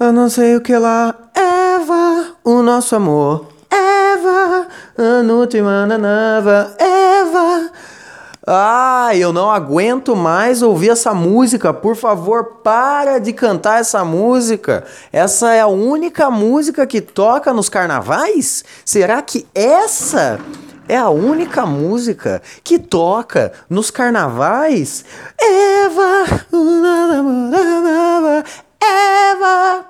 Eu 0.00 0.12
não 0.12 0.30
sei 0.30 0.54
o 0.54 0.60
que 0.60 0.76
lá. 0.78 1.12
Eva, 1.34 2.36
o 2.44 2.62
nosso 2.62 2.94
amor. 2.94 3.48
Eva, 3.68 4.68
a 4.96 5.32
última 5.32 5.86
nova. 5.86 6.72
Eva. 6.78 7.70
Ai, 8.46 9.18
eu 9.18 9.32
não 9.32 9.50
aguento 9.50 10.14
mais 10.14 10.62
ouvir 10.62 10.90
essa 10.90 11.12
música. 11.12 11.74
Por 11.74 11.96
favor, 11.96 12.60
para 12.62 13.18
de 13.18 13.32
cantar 13.32 13.80
essa 13.80 14.04
música. 14.04 14.84
Essa 15.12 15.52
é 15.52 15.60
a 15.60 15.66
única 15.66 16.30
música 16.30 16.86
que 16.86 17.00
toca 17.00 17.52
nos 17.52 17.68
carnavais? 17.68 18.64
Será 18.84 19.20
que 19.20 19.48
essa 19.52 20.38
é 20.88 20.96
a 20.96 21.10
única 21.10 21.66
música 21.66 22.40
que 22.62 22.78
toca 22.78 23.52
nos 23.68 23.90
carnavais? 23.90 25.04
Eva, 25.36 26.24
Eva. 28.80 29.87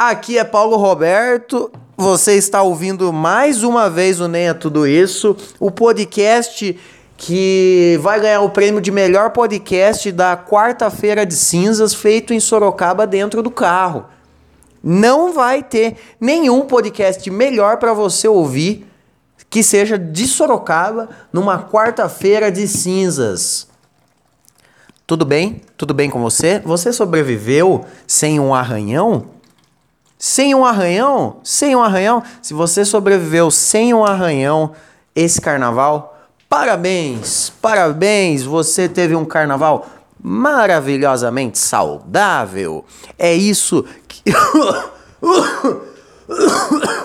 Aqui 0.00 0.38
é 0.38 0.44
Paulo 0.44 0.76
Roberto. 0.76 1.72
Você 1.96 2.34
está 2.34 2.62
ouvindo 2.62 3.12
mais 3.12 3.64
uma 3.64 3.90
vez 3.90 4.20
o 4.20 4.28
Nem 4.28 4.46
é 4.46 4.54
Tudo 4.54 4.86
Isso, 4.86 5.36
o 5.58 5.72
podcast 5.72 6.78
que 7.16 7.98
vai 8.00 8.20
ganhar 8.20 8.42
o 8.42 8.50
prêmio 8.50 8.80
de 8.80 8.92
melhor 8.92 9.30
podcast 9.30 10.12
da 10.12 10.36
quarta-feira 10.36 11.26
de 11.26 11.34
cinzas 11.34 11.92
feito 11.92 12.32
em 12.32 12.38
Sorocaba 12.38 13.08
dentro 13.08 13.42
do 13.42 13.50
carro. 13.50 14.04
Não 14.80 15.32
vai 15.32 15.64
ter 15.64 15.96
nenhum 16.20 16.60
podcast 16.60 17.28
melhor 17.28 17.78
para 17.78 17.92
você 17.92 18.28
ouvir 18.28 18.86
que 19.50 19.64
seja 19.64 19.98
de 19.98 20.28
Sorocaba 20.28 21.08
numa 21.32 21.60
quarta-feira 21.60 22.52
de 22.52 22.68
cinzas. 22.68 23.66
Tudo 25.04 25.24
bem? 25.24 25.60
Tudo 25.76 25.92
bem 25.92 26.08
com 26.08 26.22
você? 26.22 26.60
Você 26.60 26.92
sobreviveu 26.92 27.84
sem 28.06 28.38
um 28.38 28.54
arranhão? 28.54 29.37
Sem 30.18 30.54
um 30.54 30.64
arranhão? 30.64 31.36
Sem 31.44 31.76
um 31.76 31.82
arranhão? 31.82 32.22
Se 32.42 32.52
você 32.52 32.84
sobreviveu 32.84 33.50
sem 33.50 33.94
um 33.94 34.04
arranhão 34.04 34.72
esse 35.14 35.40
carnaval, 35.40 36.18
Parabéns, 36.48 37.52
parabéns, 37.60 38.42
você 38.42 38.88
teve 38.88 39.14
um 39.14 39.24
carnaval 39.26 39.86
maravilhosamente 40.18 41.58
saudável. 41.58 42.86
É 43.18 43.34
isso 43.34 43.84
que. 44.08 44.22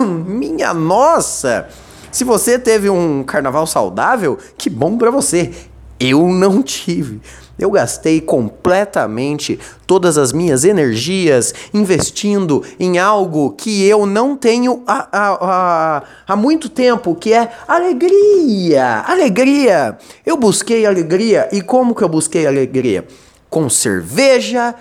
Minha 0.00 0.72
nossa! 0.72 1.68
Se 2.10 2.24
você 2.24 2.58
teve 2.58 2.88
um 2.88 3.22
carnaval 3.22 3.66
saudável, 3.66 4.38
que 4.56 4.70
bom 4.70 4.96
para 4.96 5.10
você. 5.10 5.52
Eu 6.00 6.26
não 6.28 6.62
tive. 6.62 7.20
Eu 7.58 7.70
gastei 7.70 8.20
completamente 8.20 9.58
todas 9.86 10.18
as 10.18 10.32
minhas 10.32 10.64
energias 10.64 11.54
investindo 11.72 12.64
em 12.80 12.98
algo 12.98 13.52
que 13.52 13.84
eu 13.86 14.06
não 14.06 14.36
tenho 14.36 14.82
há, 14.86 15.08
há, 15.12 16.02
há, 16.26 16.36
muito 16.36 16.68
tempo, 16.68 17.14
que 17.14 17.32
é 17.32 17.52
alegria. 17.68 19.04
Alegria. 19.06 19.96
Eu 20.26 20.36
busquei 20.36 20.84
alegria. 20.84 21.48
E 21.52 21.60
como 21.60 21.94
que 21.94 22.02
eu 22.02 22.08
busquei 22.08 22.44
alegria? 22.44 23.06
Com 23.48 23.70
cerveja 23.70 24.74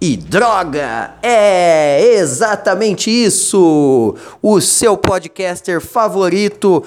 e 0.00 0.16
droga. 0.16 1.14
É 1.22 2.14
exatamente 2.14 3.10
isso. 3.10 4.14
O 4.40 4.60
seu 4.60 4.96
podcaster 4.96 5.80
favorito 5.80 6.84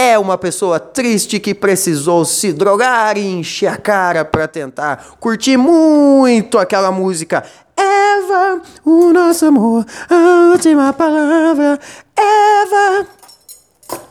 é 0.00 0.18
uma 0.18 0.38
pessoa 0.38 0.80
triste 0.80 1.38
que 1.38 1.54
precisou 1.54 2.24
se 2.24 2.54
drogar 2.54 3.18
e 3.18 3.26
encher 3.26 3.66
a 3.66 3.76
cara 3.76 4.24
para 4.24 4.48
tentar 4.48 5.16
curtir 5.20 5.58
muito 5.58 6.58
aquela 6.58 6.90
música. 6.90 7.44
Eva, 7.76 8.62
o 8.82 9.12
nosso 9.12 9.44
amor, 9.44 9.84
a 10.08 10.52
última 10.52 10.90
palavra. 10.94 11.78
Eva. 12.16 13.06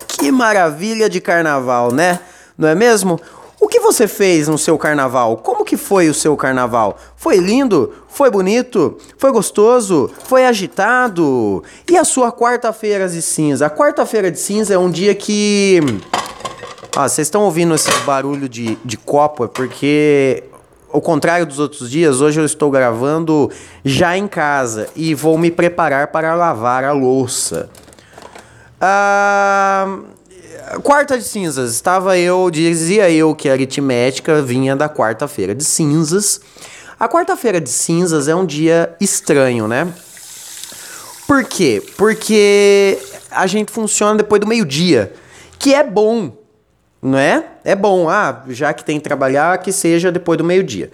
Que 0.07 0.31
maravilha 0.31 1.09
de 1.09 1.19
carnaval, 1.19 1.91
né? 1.91 2.19
Não 2.55 2.67
é 2.67 2.75
mesmo? 2.75 3.19
O 3.59 3.67
que 3.67 3.79
você 3.81 4.07
fez 4.07 4.47
no 4.47 4.57
seu 4.57 4.77
carnaval? 4.77 5.35
Como 5.37 5.65
que 5.65 5.75
foi 5.75 6.07
o 6.07 6.13
seu 6.13 6.37
carnaval? 6.37 6.97
Foi 7.17 7.37
lindo? 7.37 7.93
Foi 8.07 8.31
bonito? 8.31 8.97
Foi 9.17 9.31
gostoso? 9.31 10.09
Foi 10.23 10.45
agitado? 10.45 11.61
E 11.89 11.97
a 11.97 12.05
sua 12.05 12.31
quarta-feira 12.31 13.09
de 13.09 13.21
cinza? 13.21 13.65
A 13.65 13.69
quarta-feira 13.69 14.31
de 14.31 14.39
cinza 14.39 14.73
é 14.73 14.77
um 14.77 14.89
dia 14.89 15.13
que. 15.13 15.81
Ah, 16.95 17.07
vocês 17.09 17.27
estão 17.27 17.43
ouvindo 17.43 17.75
esse 17.75 17.91
barulho 18.05 18.47
de, 18.47 18.77
de 18.83 18.95
copo? 18.95 19.43
É 19.43 19.47
porque, 19.47 20.43
ao 20.91 21.01
contrário 21.01 21.45
dos 21.45 21.59
outros 21.59 21.91
dias, 21.91 22.21
hoje 22.21 22.39
eu 22.39 22.45
estou 22.45 22.71
gravando 22.71 23.51
já 23.83 24.17
em 24.17 24.27
casa 24.27 24.87
e 24.95 25.13
vou 25.13 25.37
me 25.37 25.51
preparar 25.51 26.07
para 26.07 26.33
lavar 26.33 26.85
a 26.85 26.93
louça. 26.93 27.69
Ah 28.79 29.99
Quarta 30.83 31.17
de 31.17 31.23
cinzas. 31.23 31.73
Estava 31.73 32.17
eu, 32.17 32.49
dizia 32.49 33.09
eu 33.09 33.33
que 33.35 33.49
a 33.49 33.53
aritmética 33.53 34.41
vinha 34.41 34.75
da 34.75 34.89
quarta-feira 34.89 35.55
de 35.55 35.63
cinzas. 35.63 36.41
A 36.99 37.07
quarta-feira 37.07 37.61
de 37.61 37.69
cinzas 37.69 38.27
é 38.27 38.35
um 38.35 38.45
dia 38.45 38.95
estranho, 38.99 39.67
né? 39.67 39.87
Por 41.27 41.43
quê? 41.45 41.81
Porque 41.97 42.97
a 43.31 43.45
gente 43.47 43.71
funciona 43.71 44.17
depois 44.17 44.41
do 44.41 44.47
meio-dia, 44.47 45.13
que 45.57 45.73
é 45.73 45.83
bom, 45.83 46.35
não 47.01 47.17
é? 47.17 47.45
É 47.63 47.75
bom. 47.75 48.09
Ah, 48.09 48.43
já 48.49 48.73
que 48.73 48.83
tem 48.83 48.97
que 48.97 49.03
trabalhar, 49.03 49.57
que 49.59 49.71
seja 49.71 50.11
depois 50.11 50.37
do 50.37 50.43
meio-dia. 50.43 50.89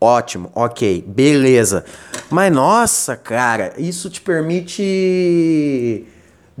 Ótimo, 0.00 0.50
ok, 0.54 1.04
beleza. 1.06 1.84
Mas 2.30 2.50
nossa, 2.52 3.16
cara, 3.16 3.74
isso 3.76 4.08
te 4.08 4.20
permite 4.20 6.06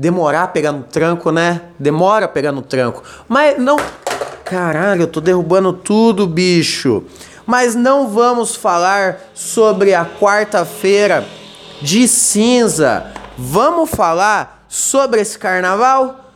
demorar 0.00 0.44
a 0.44 0.48
pegar 0.48 0.72
no 0.72 0.82
tranco, 0.82 1.30
né? 1.30 1.60
Demora 1.78 2.24
a 2.24 2.28
pegar 2.28 2.52
no 2.52 2.62
tranco. 2.62 3.02
Mas 3.28 3.58
não. 3.58 3.76
Caralho, 4.46 5.02
eu 5.02 5.06
tô 5.06 5.20
derrubando 5.20 5.74
tudo, 5.74 6.26
bicho. 6.26 7.04
Mas 7.44 7.74
não 7.74 8.08
vamos 8.08 8.56
falar 8.56 9.20
sobre 9.34 9.92
a 9.92 10.06
quarta-feira 10.06 11.26
de 11.82 12.08
cinza. 12.08 13.12
Vamos 13.36 13.90
falar 13.90 14.64
sobre 14.70 15.20
esse 15.20 15.38
carnaval? 15.38 16.32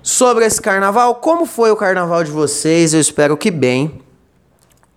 Sobre 0.00 0.44
esse 0.44 0.62
carnaval? 0.62 1.16
Como 1.16 1.44
foi 1.44 1.72
o 1.72 1.76
carnaval 1.76 2.22
de 2.22 2.30
vocês? 2.30 2.94
Eu 2.94 3.00
espero 3.00 3.36
que 3.36 3.50
bem. 3.50 4.00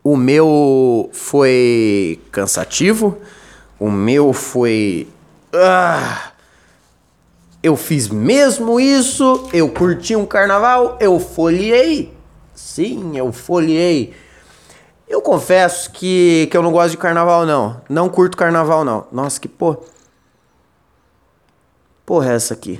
O 0.04 0.16
meu 0.16 1.10
foi 1.12 2.22
cansativo. 2.32 3.18
O 3.80 3.90
meu 3.90 4.32
foi. 4.32 5.08
Ah, 5.52 6.34
eu 7.62 7.76
fiz 7.76 8.08
mesmo 8.08 8.80
isso, 8.80 9.50
eu 9.52 9.70
curti 9.70 10.16
um 10.16 10.26
carnaval, 10.26 10.98
eu 11.00 11.20
folhei. 11.20 12.14
Sim, 12.54 13.18
eu 13.18 13.34
folhei. 13.34 14.14
Eu 15.08 15.22
confesso 15.22 15.92
que, 15.92 16.48
que 16.52 16.56
eu 16.56 16.62
não 16.62 16.72
gosto 16.72 16.92
de 16.92 16.98
carnaval, 16.98 17.46
não. 17.46 17.82
Não 17.90 18.08
curto 18.08 18.38
carnaval, 18.38 18.86
não. 18.86 19.08
Nossa, 19.12 19.40
que 19.40 19.48
porra. 19.48 19.80
Porra 22.06 22.32
é 22.32 22.36
essa 22.36 22.54
aqui? 22.54 22.80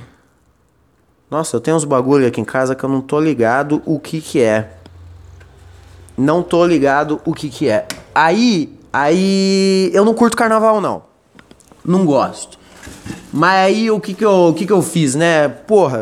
Nossa, 1.28 1.56
eu 1.56 1.60
tenho 1.60 1.76
uns 1.76 1.84
bagulho 1.84 2.26
aqui 2.26 2.40
em 2.40 2.44
casa 2.44 2.74
que 2.74 2.84
eu 2.84 2.88
não 2.88 3.00
tô 3.00 3.20
ligado 3.20 3.82
o 3.84 3.98
que 3.98 4.20
que 4.20 4.40
é. 4.40 4.76
Não 6.16 6.42
tô 6.42 6.64
ligado 6.64 7.20
o 7.24 7.34
que 7.34 7.48
que 7.48 7.68
é. 7.68 7.86
Aí, 8.14 8.78
aí 8.92 9.90
eu 9.92 10.04
não 10.04 10.14
curto 10.14 10.36
carnaval 10.36 10.80
não. 10.80 11.02
Não 11.84 12.06
gosto. 12.06 12.59
Mas 13.32 13.66
aí 13.66 13.90
o 13.90 14.00
que 14.00 14.14
que 14.14 14.24
eu, 14.24 14.48
o 14.48 14.54
que 14.54 14.66
que 14.66 14.72
eu 14.72 14.82
fiz, 14.82 15.14
né? 15.14 15.48
Porra, 15.48 16.00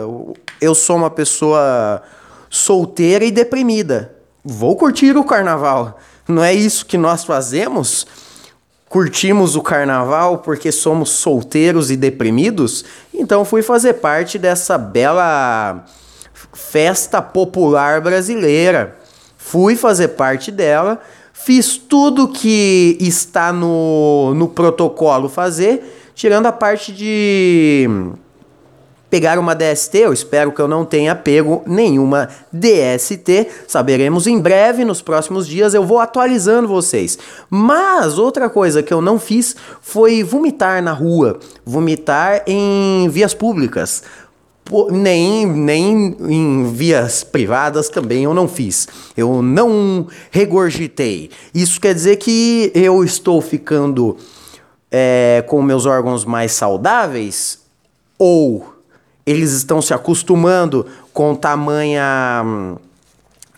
eu 0.61 0.75
sou 0.75 0.97
uma 0.97 1.11
pessoa 1.11 2.03
solteira 2.49 3.25
e 3.25 3.31
deprimida. 3.31 4.15
Vou 4.45 4.77
curtir 4.77 5.17
o 5.17 5.25
carnaval. 5.25 5.99
Não 6.27 6.43
é 6.43 6.55
isso 6.55 6.87
que 6.87 6.97
nós 6.97 7.25
fazemos? 7.25 8.07
Curtimos 8.89 9.57
o 9.57 9.63
carnaval 9.63 10.39
porque 10.39 10.73
somos 10.73 11.11
solteiros 11.11 11.91
e 11.91 11.97
deprimidos? 11.97 12.85
Então 13.13 13.45
fui 13.45 13.61
fazer 13.61 13.95
parte 13.95 14.39
dessa 14.39 14.79
bela 14.79 15.85
festa 16.55 17.21
popular 17.21 18.01
brasileira. 18.01 18.97
Fui 19.37 19.77
fazer 19.77 20.09
parte 20.09 20.51
dela, 20.51 21.01
fiz 21.33 21.77
tudo 21.77 22.29
que 22.29 22.97
está 23.01 23.53
no, 23.53 24.35
no 24.35 24.49
protocolo 24.49 25.29
fazer 25.29 26.08
Tirando 26.19 26.47
a 26.47 26.53
parte 26.53 26.93
de 26.93 27.89
pegar 29.09 29.39
uma 29.39 29.55
DST, 29.55 29.99
eu 29.99 30.13
espero 30.13 30.51
que 30.51 30.61
eu 30.61 30.67
não 30.67 30.85
tenha 30.85 31.15
pego 31.15 31.63
nenhuma 31.65 32.29
DST. 32.53 33.47
Saberemos 33.69 34.27
em 34.27 34.41
breve, 34.41 34.85
nos 34.85 35.01
próximos 35.01 35.47
dias 35.47 35.75
eu 35.75 35.85
vou 35.85 36.01
atualizando 36.01 36.67
vocês. 36.67 37.17
Mas 37.49 38.19
outra 38.19 38.51
coisa 38.51 38.83
que 38.83 38.93
eu 38.93 39.01
não 39.01 39.17
fiz 39.17 39.55
foi 39.81 40.25
vomitar 40.25 40.83
na 40.83 40.93
rua, 40.93 41.39
vomitar 41.65 42.43
em 42.49 43.09
vias 43.09 43.33
públicas. 43.33 44.03
Nem, 44.91 45.47
nem 45.47 46.17
em 46.19 46.73
vias 46.73 47.23
privadas 47.23 47.89
também 47.89 48.25
eu 48.25 48.35
não 48.35 48.49
fiz. 48.49 48.89
Eu 49.17 49.41
não 49.41 50.09
regurgitei. 50.33 51.31
Isso 51.55 51.81
quer 51.81 51.95
dizer 51.95 52.17
que 52.17 52.73
eu 52.75 53.05
estou 53.05 53.41
ficando 53.41 54.17
é, 54.91 55.45
com 55.47 55.63
meus 55.63 55.87
órgãos 55.87 56.25
mais 56.25 56.53
saudáveis? 56.53 57.61
Ou 58.19 58.75
eles 59.25 59.53
estão 59.53 59.81
se 59.81 59.93
acostumando 59.93 60.87
com 61.13 61.35
tamanha, 61.35 62.77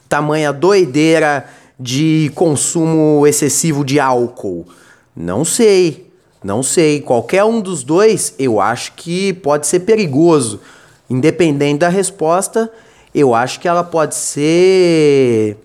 tamanha 0.09 0.53
doideira 0.53 1.47
de 1.79 2.31
consumo 2.35 3.27
excessivo 3.27 3.85
de 3.85 3.99
álcool? 4.01 4.67
Não 5.15 5.45
sei, 5.45 6.11
não 6.43 6.63
sei. 6.63 7.01
Qualquer 7.01 7.45
um 7.45 7.61
dos 7.61 7.83
dois 7.83 8.35
eu 8.39 8.61
acho 8.61 8.93
que 8.93 9.33
pode 9.33 9.67
ser 9.67 9.81
perigoso. 9.81 10.61
Independente 11.09 11.81
da 11.81 11.89
resposta, 11.89 12.71
eu 13.15 13.35
acho 13.35 13.59
que 13.59 13.67
ela 13.67 13.83
pode 13.83 14.15
ser 14.15 15.57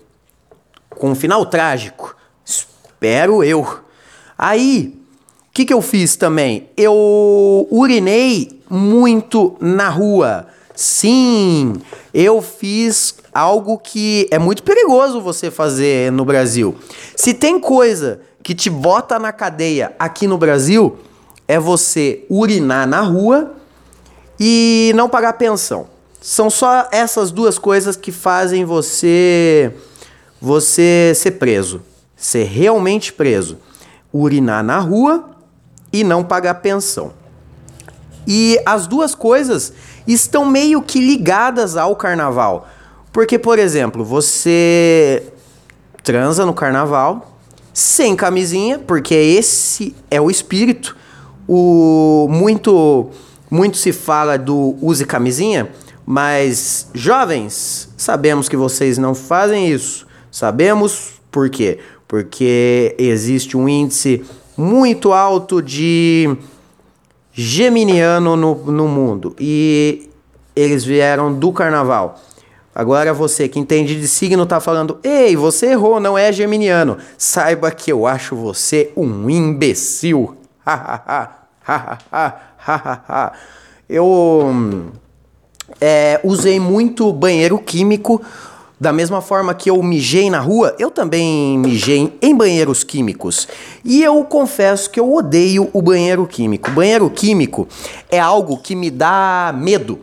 com 0.90 1.10
um 1.10 1.14
final 1.14 1.46
trágico. 1.46 2.16
Espero 2.44 3.44
eu. 3.44 3.66
Aí, 4.36 4.95
que, 5.56 5.64
que 5.64 5.72
eu 5.72 5.80
fiz 5.80 6.16
também? 6.16 6.68
Eu 6.76 7.66
urinei 7.70 8.60
muito 8.68 9.56
na 9.58 9.88
rua. 9.88 10.48
Sim, 10.74 11.76
eu 12.12 12.42
fiz 12.42 13.14
algo 13.32 13.78
que 13.78 14.28
é 14.30 14.38
muito 14.38 14.62
perigoso 14.62 15.18
você 15.18 15.50
fazer 15.50 16.12
no 16.12 16.26
Brasil. 16.26 16.74
Se 17.16 17.32
tem 17.32 17.58
coisa 17.58 18.20
que 18.42 18.54
te 18.54 18.68
bota 18.68 19.18
na 19.18 19.32
cadeia 19.32 19.96
aqui 19.98 20.26
no 20.26 20.36
Brasil, 20.36 20.98
é 21.48 21.58
você 21.58 22.26
urinar 22.28 22.86
na 22.86 23.00
rua 23.00 23.54
e 24.38 24.92
não 24.94 25.08
pagar 25.08 25.32
pensão. 25.38 25.86
São 26.20 26.50
só 26.50 26.86
essas 26.92 27.30
duas 27.30 27.58
coisas 27.58 27.96
que 27.96 28.12
fazem 28.12 28.66
você 28.66 29.72
você 30.38 31.14
ser 31.16 31.30
preso, 31.30 31.80
ser 32.14 32.44
realmente 32.44 33.10
preso. 33.10 33.56
Urinar 34.12 34.62
na 34.62 34.78
rua 34.78 35.35
e 35.92 36.02
não 36.04 36.22
pagar 36.22 36.54
pensão. 36.56 37.12
E 38.26 38.60
as 38.66 38.86
duas 38.86 39.14
coisas 39.14 39.72
estão 40.06 40.44
meio 40.44 40.82
que 40.82 41.00
ligadas 41.00 41.76
ao 41.76 41.94
carnaval. 41.94 42.68
Porque, 43.12 43.38
por 43.38 43.58
exemplo, 43.58 44.04
você 44.04 45.32
transa 46.02 46.44
no 46.44 46.52
carnaval 46.52 47.38
sem 47.72 48.16
camisinha, 48.16 48.78
porque 48.78 49.14
esse 49.14 49.94
é 50.10 50.20
o 50.20 50.30
espírito. 50.30 50.96
O 51.48 52.26
muito 52.30 53.10
muito 53.48 53.76
se 53.76 53.92
fala 53.92 54.36
do 54.36 54.76
use 54.82 55.04
camisinha, 55.04 55.68
mas 56.04 56.88
jovens, 56.92 57.88
sabemos 57.96 58.48
que 58.48 58.56
vocês 58.56 58.98
não 58.98 59.14
fazem 59.14 59.70
isso. 59.70 60.06
Sabemos 60.30 61.20
por 61.30 61.48
quê? 61.48 61.78
Porque 62.08 62.94
existe 62.98 63.56
um 63.56 63.68
índice 63.68 64.24
muito 64.56 65.12
alto 65.12 65.60
de 65.60 66.36
geminiano 67.32 68.36
no, 68.36 68.54
no 68.54 68.88
mundo. 68.88 69.36
E 69.38 70.08
eles 70.54 70.84
vieram 70.84 71.32
do 71.32 71.52
carnaval. 71.52 72.18
Agora 72.74 73.12
você 73.14 73.48
que 73.48 73.58
entende 73.58 73.98
de 73.98 74.06
signo 74.08 74.44
tá 74.46 74.60
falando: 74.60 74.98
"Ei, 75.02 75.34
você 75.36 75.72
errou, 75.72 75.98
não 76.00 76.16
é 76.16 76.32
geminiano". 76.32 76.98
Saiba 77.16 77.70
que 77.70 77.90
eu 77.90 78.06
acho 78.06 78.36
você 78.36 78.92
um 78.96 79.28
imbecil. 79.30 80.36
eu 83.88 84.90
é, 85.80 86.20
usei 86.24 86.60
muito 86.60 87.12
banheiro 87.12 87.58
químico 87.58 88.22
da 88.78 88.92
mesma 88.92 89.22
forma 89.22 89.54
que 89.54 89.70
eu 89.70 89.82
mijei 89.82 90.28
na 90.28 90.38
rua, 90.38 90.74
eu 90.78 90.90
também 90.90 91.58
mijei 91.58 92.12
em 92.20 92.36
banheiros 92.36 92.84
químicos. 92.84 93.48
E 93.82 94.02
eu 94.02 94.22
confesso 94.24 94.90
que 94.90 95.00
eu 95.00 95.12
odeio 95.12 95.70
o 95.72 95.80
banheiro 95.80 96.26
químico. 96.26 96.70
banheiro 96.70 97.08
químico 97.08 97.66
é 98.10 98.20
algo 98.20 98.58
que 98.58 98.74
me 98.74 98.90
dá 98.90 99.54
medo. 99.56 100.00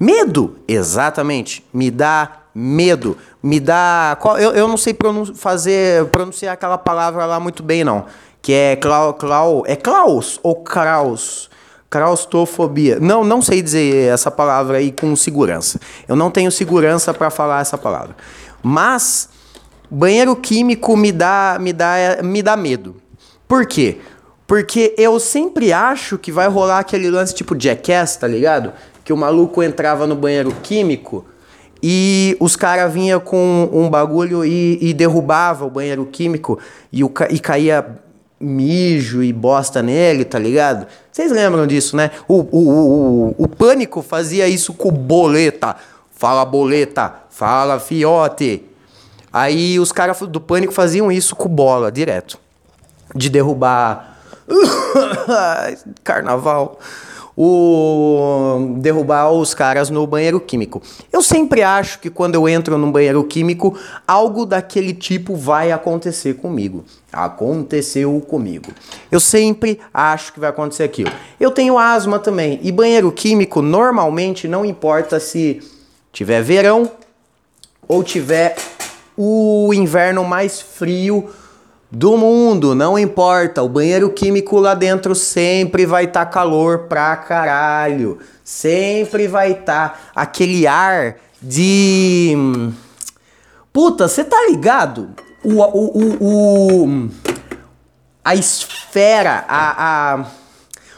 Medo, 0.00 0.56
exatamente, 0.66 1.64
me 1.72 1.90
dá 1.90 2.42
medo, 2.54 3.16
me 3.42 3.60
dá. 3.60 4.18
Eu, 4.38 4.52
eu 4.52 4.66
não 4.66 4.76
sei 4.76 4.94
pronun 4.94 5.26
fazer, 5.26 6.06
pronunciar 6.06 6.54
aquela 6.54 6.78
palavra 6.78 7.24
lá 7.26 7.38
muito 7.38 7.62
bem, 7.62 7.84
não. 7.84 8.06
Que 8.40 8.52
é 8.52 8.76
clau, 8.76 9.14
clau, 9.14 9.62
é 9.66 9.76
Klaus 9.76 10.40
ou 10.42 10.56
Kraus? 10.56 11.48
Claustrofobia. 11.92 12.98
Não, 12.98 13.22
não 13.22 13.42
sei 13.42 13.60
dizer 13.60 14.08
essa 14.08 14.30
palavra 14.30 14.78
aí 14.78 14.90
com 14.90 15.14
segurança. 15.14 15.78
Eu 16.08 16.16
não 16.16 16.30
tenho 16.30 16.50
segurança 16.50 17.12
para 17.12 17.28
falar 17.28 17.60
essa 17.60 17.76
palavra. 17.76 18.16
Mas 18.62 19.28
banheiro 19.90 20.34
químico 20.34 20.96
me 20.96 21.12
dá, 21.12 21.58
me 21.60 21.70
dá, 21.70 22.18
me 22.24 22.42
dá 22.42 22.56
medo. 22.56 22.96
Por 23.46 23.66
quê? 23.66 23.98
Porque 24.46 24.94
eu 24.96 25.20
sempre 25.20 25.70
acho 25.70 26.16
que 26.16 26.32
vai 26.32 26.48
rolar 26.48 26.78
aquele 26.78 27.10
lance 27.10 27.34
tipo 27.34 27.54
Jackass, 27.54 28.16
tá 28.16 28.26
ligado? 28.26 28.72
Que 29.04 29.12
o 29.12 29.16
maluco 29.16 29.62
entrava 29.62 30.06
no 30.06 30.16
banheiro 30.16 30.50
químico 30.62 31.26
e 31.82 32.38
os 32.40 32.56
caras 32.56 32.90
vinham 32.90 33.20
com 33.20 33.68
um 33.70 33.90
bagulho 33.90 34.46
e, 34.46 34.78
e 34.80 34.94
derrubava 34.94 35.66
o 35.66 35.70
banheiro 35.70 36.06
químico 36.06 36.58
e, 36.90 37.04
o, 37.04 37.12
e 37.28 37.38
caía 37.38 38.00
mijo 38.42 39.22
e 39.22 39.32
bosta 39.32 39.82
nele, 39.82 40.24
tá 40.24 40.38
ligado? 40.38 40.86
Vocês 41.10 41.30
lembram 41.30 41.66
disso, 41.66 41.96
né? 41.96 42.10
O, 42.26 42.40
o, 42.40 42.68
o, 42.68 43.34
o, 43.38 43.48
Pânico 43.48 44.02
fazia 44.02 44.48
isso 44.48 44.74
com 44.74 44.90
boleta. 44.90 45.76
Fala 46.10 46.44
boleta, 46.44 47.14
fala 47.30 47.78
fiote. 47.78 48.64
Aí 49.32 49.78
os 49.78 49.92
caras 49.92 50.18
do 50.20 50.40
Pânico 50.40 50.72
faziam 50.72 51.10
isso 51.10 51.36
com 51.36 51.48
bola, 51.48 51.92
direto. 51.92 52.38
De 53.14 53.30
derrubar. 53.30 54.18
Carnaval 56.02 56.78
o 57.44 58.76
derrubar 58.78 59.32
os 59.32 59.52
caras 59.52 59.90
no 59.90 60.06
banheiro 60.06 60.38
químico. 60.38 60.80
Eu 61.12 61.20
sempre 61.20 61.60
acho 61.60 61.98
que 61.98 62.08
quando 62.08 62.36
eu 62.36 62.48
entro 62.48 62.78
num 62.78 62.92
banheiro 62.92 63.24
químico, 63.24 63.76
algo 64.06 64.46
daquele 64.46 64.94
tipo 64.94 65.34
vai 65.34 65.72
acontecer 65.72 66.34
comigo. 66.34 66.84
Aconteceu 67.12 68.20
comigo. 68.20 68.70
Eu 69.10 69.18
sempre 69.18 69.80
acho 69.92 70.32
que 70.32 70.38
vai 70.38 70.50
acontecer 70.50 70.84
aquilo. 70.84 71.10
Eu 71.40 71.50
tenho 71.50 71.76
asma 71.78 72.20
também 72.20 72.60
e 72.62 72.70
banheiro 72.70 73.10
químico 73.10 73.60
normalmente 73.60 74.46
não 74.46 74.64
importa 74.64 75.18
se 75.18 75.60
tiver 76.12 76.42
verão 76.42 76.88
ou 77.88 78.04
tiver 78.04 78.54
o 79.16 79.74
inverno 79.74 80.24
mais 80.24 80.60
frio 80.60 81.28
do 81.92 82.16
mundo, 82.16 82.74
não 82.74 82.98
importa. 82.98 83.62
O 83.62 83.68
banheiro 83.68 84.08
químico 84.08 84.58
lá 84.58 84.72
dentro 84.72 85.14
sempre 85.14 85.84
vai 85.84 86.04
estar 86.04 86.24
tá 86.24 86.30
calor 86.30 86.86
pra 86.88 87.14
caralho. 87.16 88.18
Sempre 88.42 89.28
vai 89.28 89.52
estar 89.52 89.90
tá 89.90 89.98
aquele 90.14 90.66
ar 90.66 91.16
de. 91.40 92.34
Puta, 93.70 94.08
você 94.08 94.24
tá 94.24 94.46
ligado? 94.48 95.10
O, 95.44 95.60
o, 95.60 95.98
o, 95.98 96.86
o, 96.86 97.08
a 98.24 98.34
esfera, 98.34 99.44
a, 99.46 100.14
a, 100.14 100.26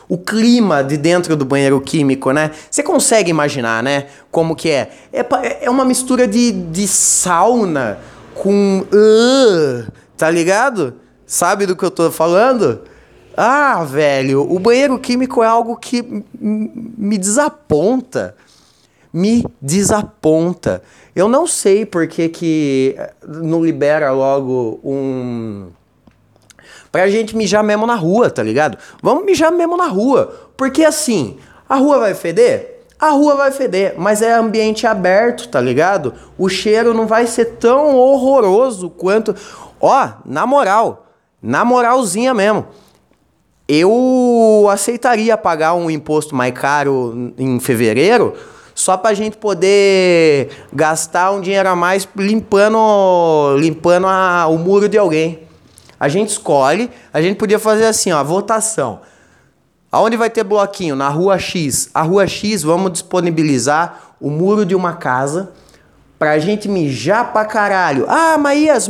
o 0.09 0.19
clima 0.19 0.85
de 0.85 0.97
dentro 0.97 1.35
do 1.35 1.45
banheiro 1.45 1.81
químico, 1.81 2.31
né? 2.31 2.53
Você 2.71 2.85
consegue 2.85 3.31
imaginar, 3.31 3.83
né? 3.83 4.07
Como 4.31 4.55
que 4.55 4.71
é? 4.71 4.91
É, 5.13 5.65
é 5.65 5.71
uma 5.71 5.85
mistura 5.85 6.29
de, 6.29 6.53
de 6.53 6.87
sauna 6.87 7.99
com. 8.33 8.87
Uh, 8.93 10.04
Tá 10.17 10.31
ligado? 10.31 10.95
Sabe 11.27 11.67
do 11.67 11.77
que 11.77 11.85
eu 11.85 11.91
tô 11.91 12.11
falando? 12.11 12.83
Ah, 13.37 13.83
velho, 13.85 14.43
o 14.43 14.59
banheiro 14.59 14.99
químico 14.99 15.43
é 15.43 15.47
algo 15.47 15.77
que 15.77 16.25
me 16.41 17.19
desaponta. 17.19 18.37
Me 19.13 19.45
desaponta. 19.61 20.83
Eu 21.15 21.29
não 21.29 21.47
sei 21.47 21.87
por 21.87 22.07
que, 22.07 22.29
que 22.29 22.95
eh, 22.99 23.13
não 23.27 23.65
libera 23.65 24.11
logo 24.13 24.81
um. 24.85 25.69
Pra 26.91 27.09
gente 27.09 27.37
mijar 27.37 27.63
mesmo 27.63 27.87
na 27.87 27.95
rua, 27.95 28.31
tá 28.31 28.43
ligado? 28.43 28.79
Vamos 29.03 29.25
mijar 29.25 29.53
mesmo 29.53 29.77
na 29.77 29.87
rua. 29.87 30.51
Porque 30.57 30.85
assim, 30.85 31.39
a 31.69 31.77
rua 31.77 31.99
vai 31.99 32.15
feder? 32.15 32.74
A 33.05 33.11
rua 33.11 33.37
vai 33.37 33.51
feder, 33.51 33.97
mas 33.99 34.23
é 34.23 34.33
ambiente 34.33 34.87
aberto, 34.87 35.47
tá 35.51 35.61
ligado? 35.61 36.15
O 36.39 36.49
cheiro 36.49 36.95
não 36.95 37.07
vai 37.07 37.27
ser 37.27 37.57
tão 37.57 37.95
horroroso 37.95 38.89
quanto. 38.89 39.37
Ó, 39.79 40.09
na 40.25 40.47
moral, 40.47 41.05
na 41.43 41.67
moralzinha 41.67 42.33
mesmo. 42.33 42.67
Eu 43.69 44.67
aceitaria 44.71 45.37
pagar 45.37 45.75
um 45.75 45.91
imposto 45.91 46.35
mais 46.35 46.55
caro 46.55 47.35
em 47.37 47.61
fevereiro 47.61 48.33
só 48.75 48.97
pra 48.97 49.13
gente 49.13 49.37
poder 49.37 50.49
gastar 50.73 51.31
um 51.33 51.43
dinheiro 51.43 51.69
a 51.69 51.77
mais 51.77 52.09
limpando, 52.17 53.55
limpando 53.59 54.07
a, 54.07 54.47
o 54.47 54.57
muro 54.57 54.89
de 54.89 54.97
alguém. 54.97 55.41
A 56.01 56.09
gente 56.09 56.31
escolhe, 56.31 56.91
a 57.13 57.21
gente 57.21 57.37
podia 57.37 57.59
fazer 57.59 57.85
assim, 57.85 58.13
ó, 58.13 58.25
votação. 58.25 59.01
Aonde 59.95 60.17
vai 60.17 60.29
ter 60.29 60.43
bloquinho? 60.43 60.97
Na 60.97 61.09
rua 61.09 61.39
X. 61.39 61.89
A 61.95 62.03
rua 62.03 62.27
X, 62.27 62.65
vamos 62.65 62.91
disponibilizar 62.91 64.15
o 64.21 64.29
muro 64.29 64.67
de 64.67 64.75
uma 64.75 64.95
casa 64.95 65.53
pra 66.19 66.39
gente 66.41 66.69
mijar 66.69 67.33
pra 67.33 67.45
caralho. 67.45 68.05
Ah, 68.09 68.37
mas 68.37 68.61
e 68.61 68.69
as? 68.69 68.89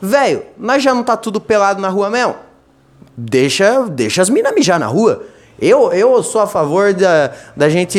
Velho, 0.00 0.42
nós 0.58 0.82
já 0.82 0.92
não 0.92 1.02
tá 1.02 1.16
tudo 1.16 1.40
pelado 1.40 1.80
na 1.80 1.88
rua 1.88 2.10
mesmo? 2.10 2.34
deixa, 3.16 3.86
deixa 3.88 4.20
as 4.20 4.28
minas 4.28 4.54
mijar 4.54 4.78
na 4.78 4.86
rua. 4.86 5.22
Eu, 5.58 5.90
eu 5.92 6.22
sou 6.22 6.42
a 6.42 6.46
favor 6.46 6.92
da, 6.92 7.32
da 7.56 7.70
gente 7.70 7.98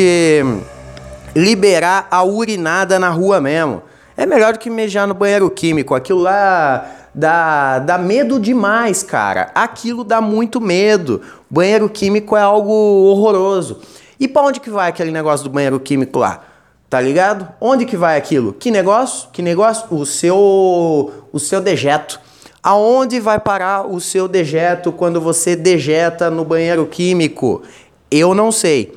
liberar 1.34 2.06
a 2.08 2.22
urinada 2.22 3.00
na 3.00 3.10
rua 3.10 3.40
mesmo. 3.40 3.82
É 4.16 4.24
melhor 4.24 4.52
do 4.52 4.60
que 4.60 4.70
mijar 4.70 5.08
no 5.08 5.14
banheiro 5.14 5.50
químico. 5.50 5.92
Aquilo 5.92 6.20
lá 6.20 6.86
dá, 7.14 7.78
dá 7.78 7.98
medo 7.98 8.38
demais, 8.38 9.02
cara. 9.02 9.50
Aquilo 9.54 10.04
dá 10.04 10.20
muito 10.20 10.60
medo. 10.60 11.20
Banheiro 11.50 11.88
químico 11.88 12.36
é 12.36 12.40
algo 12.40 12.72
horroroso. 12.72 13.80
E 14.18 14.26
para 14.26 14.42
onde 14.42 14.60
que 14.60 14.70
vai 14.70 14.88
aquele 14.88 15.10
negócio 15.10 15.44
do 15.44 15.50
banheiro 15.50 15.78
químico 15.78 16.18
lá? 16.18 16.44
Tá 16.90 17.00
ligado? 17.00 17.48
Onde 17.60 17.84
que 17.84 17.96
vai 17.96 18.16
aquilo? 18.16 18.52
Que 18.52 18.70
negócio? 18.70 19.28
Que 19.30 19.42
negócio? 19.42 19.86
O 19.90 20.06
seu 20.06 21.12
o 21.32 21.38
seu 21.38 21.60
dejeto. 21.60 22.18
Aonde 22.62 23.20
vai 23.20 23.38
parar 23.38 23.86
o 23.86 24.00
seu 24.00 24.26
dejeto 24.26 24.90
quando 24.90 25.20
você 25.20 25.54
dejeta 25.54 26.30
no 26.30 26.44
banheiro 26.44 26.86
químico? 26.86 27.62
Eu 28.10 28.34
não 28.34 28.50
sei. 28.50 28.92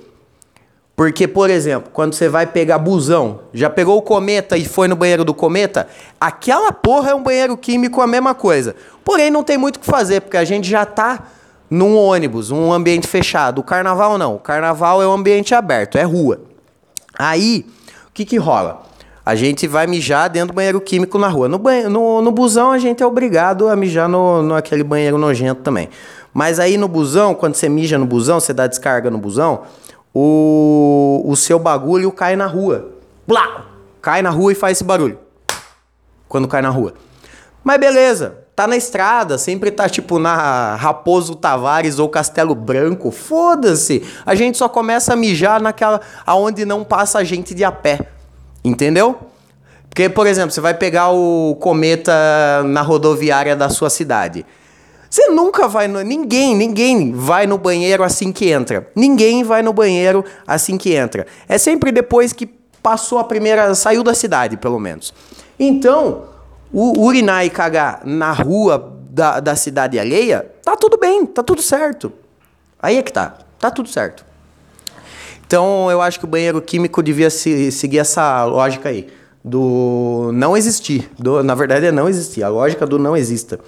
Porque, 1.01 1.27
por 1.27 1.49
exemplo, 1.49 1.89
quando 1.91 2.13
você 2.13 2.29
vai 2.29 2.45
pegar 2.45 2.77
busão, 2.77 3.39
já 3.51 3.71
pegou 3.71 3.97
o 3.97 4.03
cometa 4.03 4.55
e 4.55 4.63
foi 4.63 4.87
no 4.87 4.95
banheiro 4.95 5.25
do 5.25 5.33
cometa, 5.33 5.87
aquela 6.19 6.71
porra 6.71 7.09
é 7.09 7.15
um 7.15 7.23
banheiro 7.23 7.57
químico 7.57 8.01
a 8.01 8.05
mesma 8.05 8.35
coisa. 8.35 8.75
Porém, 9.03 9.31
não 9.31 9.41
tem 9.41 9.57
muito 9.57 9.77
o 9.77 9.79
que 9.79 9.85
fazer, 9.87 10.21
porque 10.21 10.37
a 10.37 10.43
gente 10.45 10.69
já 10.69 10.85
tá 10.85 11.23
num 11.67 11.97
ônibus, 11.97 12.51
um 12.51 12.71
ambiente 12.71 13.07
fechado. 13.07 13.61
O 13.61 13.63
carnaval 13.63 14.15
não. 14.15 14.35
O 14.35 14.39
carnaval 14.39 15.01
é 15.01 15.07
um 15.07 15.13
ambiente 15.13 15.55
aberto, 15.55 15.97
é 15.97 16.03
rua. 16.03 16.39
Aí, 17.17 17.65
o 18.07 18.11
que 18.13 18.23
que 18.23 18.37
rola? 18.37 18.83
A 19.25 19.33
gente 19.33 19.67
vai 19.67 19.87
mijar 19.87 20.29
dentro 20.29 20.49
do 20.49 20.53
banheiro 20.53 20.79
químico 20.79 21.17
na 21.17 21.29
rua. 21.29 21.47
No, 21.47 21.57
banho, 21.57 21.89
no, 21.89 22.21
no 22.21 22.31
busão, 22.31 22.71
a 22.71 22.77
gente 22.77 23.01
é 23.01 23.07
obrigado 23.07 23.67
a 23.67 23.75
mijar 23.75 24.07
no, 24.07 24.43
no 24.43 24.53
aquele 24.53 24.83
banheiro 24.83 25.17
nojento 25.17 25.63
também. 25.63 25.89
Mas 26.31 26.59
aí 26.59 26.77
no 26.77 26.87
busão, 26.87 27.33
quando 27.33 27.55
você 27.55 27.67
mija 27.67 27.97
no 27.97 28.05
busão, 28.05 28.39
você 28.39 28.53
dá 28.53 28.67
descarga 28.67 29.09
no 29.09 29.17
busão, 29.17 29.63
o, 30.13 31.23
o 31.25 31.35
seu 31.35 31.57
bagulho 31.59 32.11
cai 32.11 32.35
na 32.35 32.45
rua. 32.45 32.91
Blá! 33.27 33.65
Cai 34.01 34.21
na 34.21 34.29
rua 34.29 34.51
e 34.51 34.55
faz 34.55 34.77
esse 34.77 34.83
barulho. 34.83 35.17
Quando 36.27 36.47
cai 36.47 36.61
na 36.61 36.69
rua. 36.69 36.93
Mas 37.63 37.79
beleza, 37.79 38.39
tá 38.55 38.67
na 38.67 38.75
estrada, 38.75 39.37
sempre 39.37 39.71
tá 39.71 39.87
tipo 39.87 40.17
na 40.17 40.75
Raposo 40.75 41.35
Tavares 41.35 41.99
ou 41.99 42.09
Castelo 42.09 42.55
Branco. 42.55 43.11
Foda-se. 43.11 44.03
A 44.25 44.33
gente 44.33 44.57
só 44.57 44.67
começa 44.67 45.13
a 45.13 45.15
mijar 45.15 45.61
naquela 45.61 46.01
aonde 46.25 46.65
não 46.65 46.83
passa 46.83 47.23
gente 47.23 47.53
de 47.53 47.63
a 47.63 47.71
pé. 47.71 47.99
Entendeu? 48.63 49.17
Porque, 49.89 50.07
por 50.07 50.25
exemplo, 50.25 50.51
você 50.51 50.61
vai 50.61 50.73
pegar 50.73 51.09
o 51.09 51.55
cometa 51.59 52.13
na 52.65 52.81
rodoviária 52.81 53.55
da 53.55 53.67
sua 53.69 53.89
cidade. 53.89 54.45
Você 55.11 55.27
nunca 55.27 55.67
vai 55.67 55.89
no. 55.89 56.01
Ninguém, 56.01 56.55
ninguém 56.55 57.11
vai 57.11 57.45
no 57.45 57.57
banheiro 57.57 58.01
assim 58.01 58.31
que 58.31 58.49
entra. 58.49 58.89
Ninguém 58.95 59.43
vai 59.43 59.61
no 59.61 59.73
banheiro 59.73 60.23
assim 60.47 60.77
que 60.77 60.93
entra. 60.93 61.27
É 61.49 61.57
sempre 61.57 61.91
depois 61.91 62.31
que 62.31 62.45
passou 62.81 63.19
a 63.19 63.23
primeira. 63.25 63.75
saiu 63.75 64.03
da 64.03 64.13
cidade, 64.13 64.55
pelo 64.55 64.79
menos. 64.79 65.13
Então, 65.59 66.29
o 66.71 67.03
urinar 67.03 67.45
e 67.45 67.49
cagar 67.49 68.03
na 68.05 68.31
rua 68.31 68.97
da, 69.09 69.41
da 69.41 69.53
cidade 69.53 69.99
alheia, 69.99 70.49
tá 70.63 70.77
tudo 70.77 70.97
bem, 70.97 71.25
tá 71.25 71.43
tudo 71.43 71.61
certo. 71.61 72.13
Aí 72.81 72.95
é 72.95 73.01
que 73.03 73.11
tá. 73.11 73.37
Tá 73.59 73.69
tudo 73.69 73.89
certo. 73.89 74.25
Então, 75.45 75.91
eu 75.91 76.01
acho 76.01 76.19
que 76.19 76.23
o 76.23 76.27
banheiro 76.27 76.61
químico 76.61 77.03
devia 77.03 77.29
se, 77.29 77.69
seguir 77.73 77.99
essa 77.99 78.45
lógica 78.45 78.87
aí. 78.87 79.09
Do 79.43 80.31
não 80.33 80.55
existir. 80.55 81.11
Do, 81.19 81.43
na 81.43 81.53
verdade, 81.53 81.87
é 81.87 81.91
não 81.91 82.07
existir. 82.07 82.43
A 82.43 82.47
lógica 82.47 82.87
do 82.87 82.97
não 82.97 83.17
exista. 83.17 83.59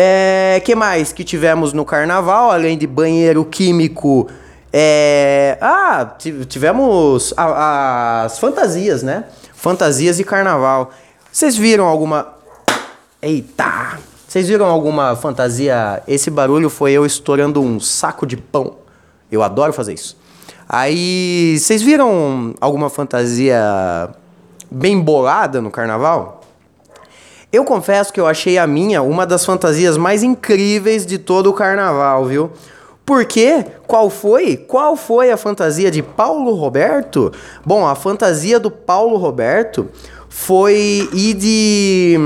É, 0.00 0.62
que 0.64 0.76
mais 0.76 1.12
que 1.12 1.24
tivemos 1.24 1.72
no 1.72 1.84
carnaval, 1.84 2.52
além 2.52 2.78
de 2.78 2.86
banheiro 2.86 3.44
químico? 3.44 4.28
É, 4.72 5.58
ah, 5.60 6.14
tivemos 6.48 7.34
a, 7.36 8.22
as 8.22 8.38
fantasias, 8.38 9.02
né? 9.02 9.24
Fantasias 9.54 10.20
e 10.20 10.24
carnaval. 10.24 10.92
Vocês 11.32 11.56
viram 11.56 11.84
alguma. 11.84 12.28
Eita! 13.20 13.98
Vocês 14.28 14.46
viram 14.46 14.66
alguma 14.66 15.16
fantasia? 15.16 16.00
Esse 16.06 16.30
barulho 16.30 16.70
foi 16.70 16.92
eu 16.92 17.04
estourando 17.04 17.60
um 17.60 17.80
saco 17.80 18.24
de 18.24 18.36
pão. 18.36 18.76
Eu 19.32 19.42
adoro 19.42 19.72
fazer 19.72 19.94
isso. 19.94 20.16
Aí, 20.68 21.58
vocês 21.58 21.82
viram 21.82 22.54
alguma 22.60 22.88
fantasia 22.88 24.10
bem 24.70 25.00
bolada 25.00 25.60
no 25.60 25.72
carnaval? 25.72 26.37
Eu 27.50 27.64
confesso 27.64 28.12
que 28.12 28.20
eu 28.20 28.26
achei 28.26 28.58
a 28.58 28.66
minha 28.66 29.00
uma 29.00 29.26
das 29.26 29.44
fantasias 29.44 29.96
mais 29.96 30.22
incríveis 30.22 31.06
de 31.06 31.16
todo 31.16 31.48
o 31.48 31.54
carnaval, 31.54 32.26
viu? 32.26 32.50
Porque 33.06 33.64
qual 33.86 34.10
foi? 34.10 34.54
Qual 34.54 34.94
foi 34.94 35.30
a 35.30 35.36
fantasia 35.38 35.90
de 35.90 36.02
Paulo 36.02 36.52
Roberto? 36.52 37.32
Bom, 37.64 37.86
a 37.86 37.94
fantasia 37.94 38.60
do 38.60 38.70
Paulo 38.70 39.16
Roberto 39.16 39.88
foi 40.28 41.08
ir 41.14 41.34
de 41.34 42.16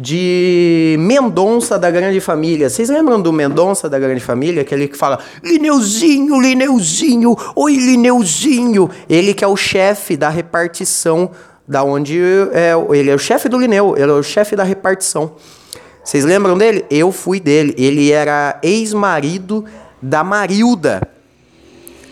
de 0.00 0.94
Mendonça 1.00 1.76
da 1.76 1.90
Grande 1.90 2.20
Família. 2.20 2.70
Vocês 2.70 2.88
lembram 2.88 3.20
do 3.20 3.32
Mendonça 3.32 3.88
da 3.88 3.98
Grande 3.98 4.20
Família? 4.20 4.62
Aquele 4.62 4.86
que 4.86 4.96
fala 4.96 5.18
Lineuzinho, 5.42 6.40
Lineuzinho, 6.40 7.36
oi 7.56 7.74
Lineuzinho. 7.74 8.88
Ele 9.08 9.34
que 9.34 9.42
é 9.42 9.48
o 9.48 9.56
chefe 9.56 10.16
da 10.16 10.28
repartição 10.28 11.30
da 11.68 11.84
onde 11.84 12.18
é, 12.52 12.72
ele 12.96 13.10
é 13.10 13.14
o 13.14 13.18
chefe 13.18 13.48
do 13.48 13.58
Lineu, 13.58 13.94
ele 13.96 14.10
é 14.10 14.14
o 14.14 14.22
chefe 14.22 14.56
da 14.56 14.64
repartição. 14.64 15.32
Vocês 16.02 16.24
lembram 16.24 16.56
dele? 16.56 16.86
Eu 16.90 17.12
fui 17.12 17.38
dele. 17.38 17.74
Ele 17.76 18.10
era 18.10 18.58
ex-marido 18.62 19.66
da 20.00 20.24
Marilda. 20.24 21.06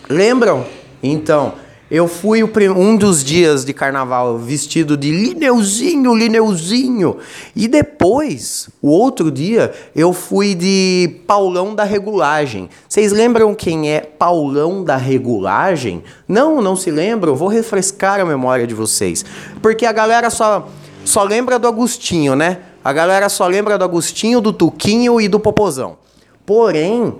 Lembram? 0.07 0.67
Então, 1.01 1.53
eu 1.89 2.07
fui 2.07 2.43
um 2.43 2.97
dos 2.97 3.23
dias 3.23 3.63
de 3.63 3.73
carnaval 3.73 4.37
vestido 4.37 4.97
de 4.97 5.09
Lineuzinho, 5.09 6.13
Lineuzinho. 6.13 7.17
E 7.55 7.65
depois, 7.65 8.69
o 8.81 8.89
outro 8.89 9.31
dia, 9.31 9.73
eu 9.95 10.11
fui 10.11 10.53
de 10.53 11.21
Paulão 11.25 11.73
da 11.73 11.85
Regulagem. 11.85 12.69
Vocês 12.89 13.13
lembram 13.13 13.55
quem 13.55 13.89
é 13.89 14.01
Paulão 14.01 14.83
da 14.83 14.97
Regulagem? 14.97 16.03
Não, 16.27 16.61
não 16.61 16.75
se 16.75 16.91
lembram? 16.91 17.35
Vou 17.35 17.47
refrescar 17.47 18.19
a 18.19 18.25
memória 18.25 18.67
de 18.67 18.73
vocês. 18.73 19.23
Porque 19.61 19.85
a 19.85 19.93
galera 19.93 20.29
só, 20.29 20.67
só 21.05 21.23
lembra 21.23 21.57
do 21.57 21.69
Agostinho, 21.69 22.35
né? 22.35 22.59
A 22.83 22.91
galera 22.91 23.29
só 23.29 23.47
lembra 23.47 23.77
do 23.77 23.85
Agostinho, 23.85 24.41
do 24.41 24.51
Tuquinho 24.51 25.21
e 25.21 25.29
do 25.29 25.39
Popozão. 25.39 25.97
Porém, 26.45 27.15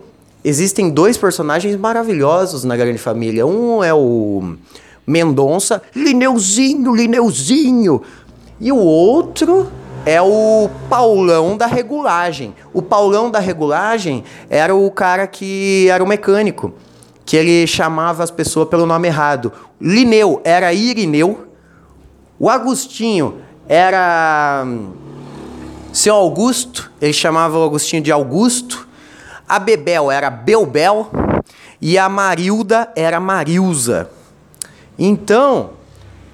existem 0.48 0.90
dois 0.90 1.18
personagens 1.18 1.76
maravilhosos 1.76 2.64
na 2.64 2.78
Grande 2.78 2.98
Família. 2.98 3.46
Um 3.46 3.84
é 3.84 3.94
o 3.94 4.56
Mendonça, 5.06 5.82
Lineuzinho, 5.94 6.96
Lineuzinho. 6.96 8.02
E 8.58 8.72
o 8.72 8.78
outro 8.78 9.70
é 10.06 10.22
o 10.22 10.70
Paulão 10.90 11.58
da 11.58 11.66
regulagem. 11.66 12.56
O 12.74 12.82
Paulão 12.82 13.30
da 13.30 13.40
regulagem 13.40 14.24
era 14.50 14.74
o 14.74 14.90
cara 14.90 15.28
que 15.28 15.90
era 15.90 16.02
o 16.02 16.08
mecânico, 16.08 16.74
que 17.26 17.36
ele 17.36 17.68
chamava 17.68 18.24
as 18.24 18.32
pessoas 18.32 18.70
pelo 18.70 18.86
nome 18.86 19.10
errado. 19.10 19.52
Lineu 19.82 20.40
era 20.46 20.74
Irineu. 20.74 21.46
O 22.40 22.50
Agostinho 22.50 23.42
era 23.68 24.64
hum, 24.66 24.92
seu 25.92 26.16
Augusto, 26.16 26.90
ele 27.02 27.12
chamava 27.12 27.58
o 27.58 27.66
Agostinho 27.66 28.02
de 28.02 28.14
Augusto. 28.14 28.87
A 29.48 29.60
Bebel 29.60 30.12
era 30.12 30.30
Belbel 30.30 31.10
e 31.82 31.98
a 31.98 32.10
Marilda 32.10 32.90
era 32.96 33.20
Marilza. 33.20 34.10
Então, 35.00 35.72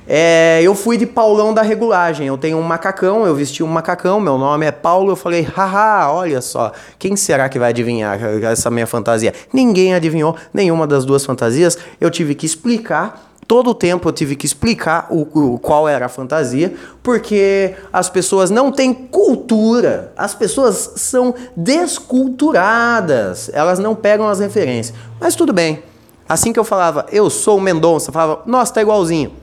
é, 0.08 0.62
eu 0.64 0.74
fui 0.74 0.98
de 0.98 1.06
Paulão 1.06 1.54
da 1.54 1.62
regulagem. 1.62 2.28
Eu 2.28 2.38
tenho 2.38 2.58
um 2.58 2.62
macacão, 2.62 3.26
eu 3.26 3.36
vesti 3.36 3.62
um 3.62 3.68
macacão, 3.68 4.20
meu 4.20 4.38
nome 4.38 4.66
é 4.66 4.72
Paulo. 4.72 5.12
Eu 5.12 5.16
falei, 5.16 5.44
haha, 5.44 6.12
olha 6.12 6.42
só, 6.42 6.72
quem 6.98 7.16
será 7.16 7.48
que 7.50 7.60
vai 7.60 7.70
adivinhar 7.70 8.20
essa 8.46 8.72
minha 8.72 8.88
fantasia? 8.88 9.34
Ninguém 9.54 9.94
adivinhou 9.94 10.36
nenhuma 10.54 10.88
das 10.88 11.06
duas 11.06 11.24
fantasias. 11.24 11.78
Eu 12.02 12.10
tive 12.10 12.34
que 12.34 12.46
explicar 12.46 13.33
todo 13.48 13.70
o 13.72 13.74
tempo 13.74 14.08
eu 14.08 14.14
tive 14.14 14.36
que 14.36 14.46
explicar 14.46 15.08
o, 15.10 15.22
o, 15.54 15.60
qual 15.60 15.88
era 15.88 16.06
a 16.06 16.10
fantasia, 16.10 16.74
porque 17.02 17.76
as 17.92 18.10
pessoas 18.10 18.50
não 18.50 18.72
têm 18.72 18.94
cultura, 18.94 20.12
as 20.18 20.34
pessoas 20.34 20.94
são 20.96 21.34
desculturadas, 21.56 23.50
elas 23.54 23.80
não 23.80 23.96
pegam 23.96 24.28
as 24.28 24.40
referências. 24.40 24.96
Mas 25.20 25.36
tudo 25.36 25.54
bem. 25.54 25.84
Assim 26.28 26.54
que 26.54 26.60
eu 26.60 26.64
falava, 26.64 27.06
eu 27.12 27.30
sou 27.30 27.58
o 27.58 27.62
Mendonça, 27.62 28.12
falava, 28.12 28.42
nossa, 28.46 28.74
tá 28.74 28.82
igualzinho. 28.82 29.34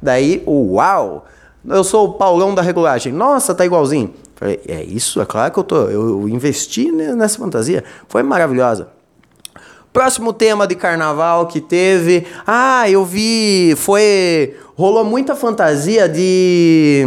Daí, 0.00 0.42
uau! 0.46 1.24
Eu 1.64 1.84
sou 1.84 2.08
o 2.08 2.12
Paulão 2.14 2.54
da 2.54 2.60
regulagem. 2.60 3.12
Nossa, 3.12 3.54
tá 3.54 3.64
igualzinho. 3.64 4.12
Falei, 4.34 4.60
é 4.66 4.82
isso, 4.82 5.20
é 5.20 5.24
claro 5.24 5.52
que 5.52 5.58
eu 5.60 5.64
tô. 5.64 5.76
Eu 5.84 6.28
investi 6.28 6.90
nessa 6.90 7.38
fantasia. 7.38 7.84
Foi 8.08 8.22
maravilhosa. 8.24 8.88
Próximo 9.92 10.32
tema 10.32 10.66
de 10.66 10.74
carnaval 10.74 11.46
que 11.46 11.60
teve. 11.60 12.26
Ah, 12.46 12.88
eu 12.88 13.04
vi. 13.04 13.74
Foi. 13.76 14.56
Rolou 14.74 15.04
muita 15.04 15.36
fantasia 15.36 16.08
de. 16.08 17.04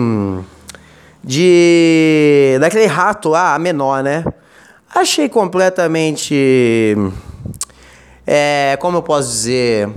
De. 1.23 2.57
Daquele 2.59 2.85
rato 2.85 3.29
lá, 3.29 3.55
a 3.55 3.59
menor, 3.59 4.03
né? 4.03 4.23
Achei 4.93 5.27
completamente. 5.27 6.95
É, 8.27 8.77
como 8.79 8.97
eu 8.97 9.01
posso 9.01 9.29
dizer? 9.29 9.89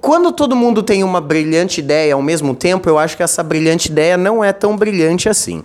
Quando 0.00 0.32
todo 0.32 0.56
mundo 0.56 0.82
tem 0.82 1.04
uma 1.04 1.20
brilhante 1.20 1.80
ideia 1.80 2.14
ao 2.14 2.22
mesmo 2.22 2.52
tempo, 2.52 2.88
eu 2.88 2.98
acho 2.98 3.16
que 3.16 3.22
essa 3.22 3.42
brilhante 3.44 3.90
ideia 3.90 4.16
não 4.16 4.42
é 4.42 4.52
tão 4.52 4.76
brilhante 4.76 5.28
assim. 5.28 5.62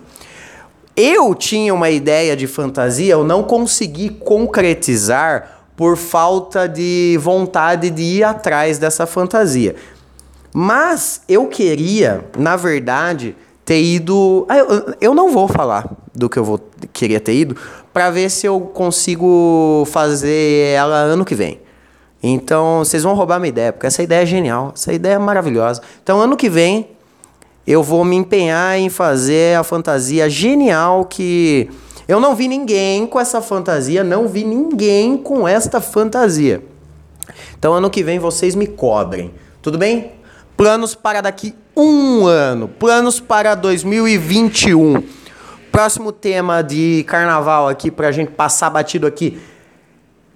Eu 1.00 1.32
tinha 1.32 1.72
uma 1.72 1.90
ideia 1.90 2.36
de 2.36 2.48
fantasia, 2.48 3.12
eu 3.12 3.22
não 3.22 3.44
consegui 3.44 4.08
concretizar 4.08 5.62
por 5.76 5.96
falta 5.96 6.68
de 6.68 7.16
vontade 7.22 7.88
de 7.88 8.02
ir 8.02 8.24
atrás 8.24 8.78
dessa 8.78 9.06
fantasia. 9.06 9.76
Mas 10.52 11.22
eu 11.28 11.46
queria, 11.46 12.24
na 12.36 12.56
verdade, 12.56 13.36
ter 13.64 13.80
ido. 13.80 14.44
Ah, 14.48 14.58
eu, 14.58 14.94
eu 15.00 15.14
não 15.14 15.30
vou 15.30 15.46
falar 15.46 15.88
do 16.12 16.28
que 16.28 16.36
eu 16.36 16.42
vou 16.42 16.60
queria 16.92 17.20
ter 17.20 17.34
ido, 17.34 17.56
para 17.92 18.10
ver 18.10 18.28
se 18.28 18.46
eu 18.48 18.58
consigo 18.60 19.84
fazer 19.86 20.74
ela 20.74 20.96
ano 20.96 21.24
que 21.24 21.36
vem. 21.36 21.60
Então, 22.20 22.80
vocês 22.80 23.04
vão 23.04 23.14
roubar 23.14 23.38
minha 23.38 23.50
ideia, 23.50 23.72
porque 23.72 23.86
essa 23.86 24.02
ideia 24.02 24.22
é 24.22 24.26
genial, 24.26 24.72
essa 24.74 24.92
ideia 24.92 25.14
é 25.14 25.18
maravilhosa. 25.18 25.80
Então, 26.02 26.20
ano 26.20 26.36
que 26.36 26.50
vem, 26.50 26.88
eu 27.70 27.82
vou 27.82 28.02
me 28.02 28.16
empenhar 28.16 28.78
em 28.78 28.88
fazer 28.88 29.58
a 29.58 29.62
fantasia 29.62 30.30
genial 30.30 31.04
que 31.04 31.68
eu 32.08 32.18
não 32.18 32.34
vi 32.34 32.48
ninguém 32.48 33.06
com 33.06 33.20
essa 33.20 33.42
fantasia, 33.42 34.02
não 34.02 34.26
vi 34.26 34.42
ninguém 34.42 35.18
com 35.18 35.46
esta 35.46 35.78
fantasia. 35.78 36.64
Então, 37.58 37.74
ano 37.74 37.90
que 37.90 38.02
vem, 38.02 38.18
vocês 38.18 38.54
me 38.54 38.66
cobrem. 38.66 39.34
Tudo 39.60 39.76
bem? 39.76 40.12
Planos 40.56 40.94
para 40.94 41.20
daqui 41.20 41.54
um 41.76 42.26
ano. 42.26 42.68
Planos 42.68 43.20
para 43.20 43.54
2021. 43.54 45.04
Próximo 45.70 46.10
tema 46.10 46.62
de 46.62 47.04
carnaval 47.06 47.68
aqui 47.68 47.90
pra 47.90 48.10
gente 48.10 48.30
passar 48.30 48.70
batido 48.70 49.06
aqui. 49.06 49.38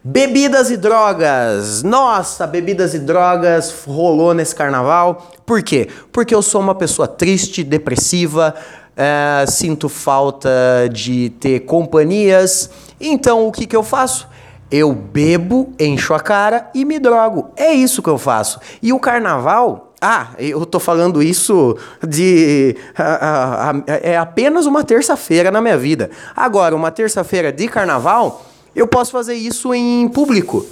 Bebidas 0.05 0.69
e 0.69 0.77
drogas. 0.77 1.85
Nossa, 1.85 2.45
bebidas 2.45 2.93
e 2.93 2.99
drogas 2.99 3.85
rolou 3.87 4.35
nesse 4.35 4.53
carnaval. 4.53 5.31
Por 5.47 5.63
quê? 5.63 5.89
Porque 6.11 6.35
eu 6.35 6.43
sou 6.43 6.61
uma 6.61 6.75
pessoa 6.75 7.07
triste, 7.07 7.63
depressiva, 7.63 8.53
é, 8.97 9.45
sinto 9.47 9.89
falta 9.89 10.51
de 10.93 11.31
ter 11.39 11.61
companhias. 11.61 12.69
Então 13.01 13.47
o 13.47 13.53
que, 13.53 13.65
que 13.65 13.77
eu 13.77 13.85
faço? 13.85 14.27
Eu 14.73 14.93
bebo, 14.93 15.73
encho 15.79 16.15
a 16.15 16.19
cara 16.19 16.69
e 16.75 16.85
me 16.85 16.99
drogo. 16.99 17.53
É 17.57 17.73
isso 17.73 18.03
que 18.03 18.11
eu 18.11 18.19
faço. 18.19 18.59
E 18.83 18.93
o 18.93 18.99
carnaval 18.99 19.93
ah, 20.05 20.31
eu 20.37 20.67
tô 20.67 20.81
falando 20.81 21.23
isso 21.23 21.79
de. 22.05 22.75
é 24.03 24.17
apenas 24.17 24.67
uma 24.67 24.83
terça-feira 24.83 25.49
na 25.49 25.61
minha 25.61 25.79
vida. 25.79 26.11
Agora, 26.35 26.75
uma 26.75 26.91
terça-feira 26.91 27.53
de 27.53 27.69
carnaval, 27.69 28.45
eu 28.75 28.87
posso 28.87 29.13
fazer 29.13 29.35
isso 29.35 29.73
em 29.75 30.09
público. 30.09 30.67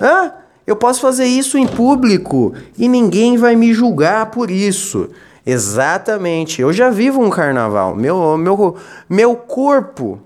Hã? 0.00 0.32
Eu 0.66 0.76
posso 0.76 1.00
fazer 1.00 1.24
isso 1.24 1.56
em 1.56 1.66
público 1.66 2.52
e 2.76 2.88
ninguém 2.88 3.36
vai 3.36 3.56
me 3.56 3.72
julgar 3.72 4.30
por 4.30 4.50
isso. 4.50 5.08
Exatamente. 5.46 6.60
Eu 6.60 6.72
já 6.74 6.90
vivo 6.90 7.22
um 7.22 7.30
carnaval. 7.30 7.96
Meu, 7.96 8.36
meu, 8.36 8.76
meu 9.08 9.34
corpo 9.34 10.20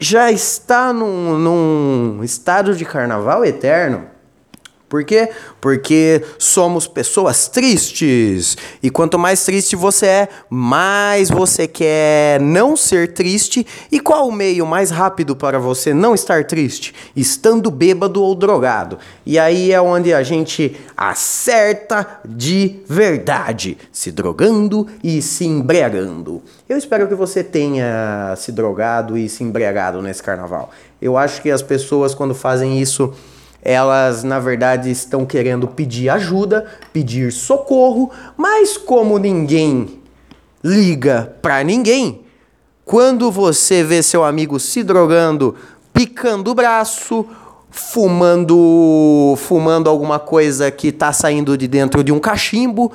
já 0.00 0.32
está 0.32 0.92
num, 0.92 1.38
num 1.38 2.24
estado 2.24 2.74
de 2.74 2.84
carnaval 2.84 3.44
eterno. 3.44 4.06
Por 4.90 5.04
quê? 5.04 5.30
Porque 5.60 6.20
somos 6.36 6.88
pessoas 6.88 7.46
tristes. 7.46 8.58
E 8.82 8.90
quanto 8.90 9.16
mais 9.16 9.44
triste 9.44 9.76
você 9.76 10.06
é, 10.06 10.28
mais 10.50 11.30
você 11.30 11.68
quer 11.68 12.40
não 12.40 12.76
ser 12.76 13.14
triste. 13.14 13.64
E 13.92 14.00
qual 14.00 14.26
o 14.26 14.32
meio 14.32 14.66
mais 14.66 14.90
rápido 14.90 15.36
para 15.36 15.60
você 15.60 15.94
não 15.94 16.12
estar 16.12 16.42
triste? 16.42 16.92
Estando 17.14 17.70
bêbado 17.70 18.20
ou 18.20 18.34
drogado. 18.34 18.98
E 19.24 19.38
aí 19.38 19.70
é 19.70 19.80
onde 19.80 20.12
a 20.12 20.24
gente 20.24 20.76
acerta 20.96 22.20
de 22.24 22.80
verdade, 22.88 23.78
se 23.92 24.10
drogando 24.10 24.88
e 25.04 25.22
se 25.22 25.44
embriagando. 25.44 26.42
Eu 26.68 26.76
espero 26.76 27.06
que 27.06 27.14
você 27.14 27.44
tenha 27.44 28.34
se 28.36 28.50
drogado 28.50 29.16
e 29.16 29.28
se 29.28 29.44
embriagado 29.44 30.02
nesse 30.02 30.20
carnaval. 30.20 30.72
Eu 31.00 31.16
acho 31.16 31.40
que 31.40 31.50
as 31.50 31.62
pessoas, 31.62 32.12
quando 32.12 32.34
fazem 32.34 32.80
isso, 32.80 33.14
elas 33.62 34.24
na 34.24 34.38
verdade 34.38 34.90
estão 34.90 35.26
querendo 35.26 35.68
pedir 35.68 36.08
ajuda, 36.08 36.66
pedir 36.92 37.32
socorro, 37.32 38.10
mas 38.36 38.76
como 38.76 39.18
ninguém 39.18 40.00
liga 40.62 41.34
para 41.40 41.62
ninguém, 41.62 42.22
quando 42.84 43.30
você 43.30 43.82
vê 43.82 44.02
seu 44.02 44.24
amigo 44.24 44.58
se 44.58 44.82
drogando, 44.82 45.54
picando 45.92 46.50
o 46.50 46.54
braço, 46.54 47.26
fumando, 47.70 49.34
fumando 49.38 49.88
alguma 49.88 50.18
coisa 50.18 50.70
que 50.70 50.88
está 50.88 51.12
saindo 51.12 51.56
de 51.56 51.68
dentro 51.68 52.02
de 52.02 52.12
um 52.12 52.18
cachimbo, 52.18 52.92